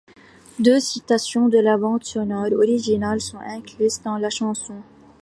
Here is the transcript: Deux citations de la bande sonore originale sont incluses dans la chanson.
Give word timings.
Deux 0.57 0.79
citations 0.79 1.47
de 1.47 1.59
la 1.59 1.77
bande 1.77 2.03
sonore 2.03 2.51
originale 2.53 3.21
sont 3.21 3.37
incluses 3.37 4.01
dans 4.03 4.17
la 4.17 4.31
chanson. 4.31 4.81